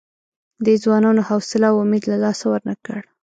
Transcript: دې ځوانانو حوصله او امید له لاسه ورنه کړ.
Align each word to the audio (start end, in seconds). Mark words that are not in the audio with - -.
دې 0.65 0.75
ځوانانو 0.83 1.21
حوصله 1.29 1.67
او 1.71 1.77
امید 1.83 2.03
له 2.11 2.17
لاسه 2.23 2.45
ورنه 2.51 2.75
کړ. 2.85 2.99